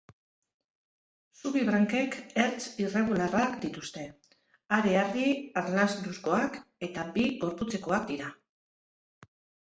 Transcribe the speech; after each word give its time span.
Zubi-brankek 1.41 2.17
ertz 2.43 2.63
irregularrak 2.85 3.59
dituzte, 3.67 4.07
hareharri-harlanduzkoak, 4.79 6.59
eta 6.91 7.07
bi 7.19 7.29
gorputzekoak 7.47 8.11
dira. 8.15 8.33